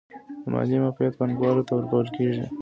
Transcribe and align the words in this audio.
د 0.43 0.45
مالیې 0.53 0.77
معافیت 0.83 1.13
پانګوالو 1.19 1.65
ته 1.67 1.71
ورکول 1.75 2.07
کیږي 2.15 2.43